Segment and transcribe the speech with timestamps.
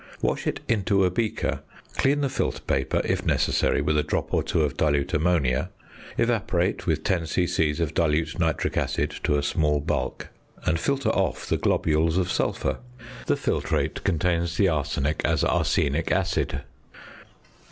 [0.19, 1.59] Wash it into a beaker,
[1.95, 5.69] clean the filter paper (if necessary) with a drop or two of dilute ammonia;
[6.17, 7.69] evaporate with 10 c.c.
[7.79, 10.29] of dilute nitric acid to a small bulk;
[10.61, 12.79] dilute; and filter off the globules of sulphur.
[13.27, 16.63] The filtrate contains the arsenic as arsenic acid.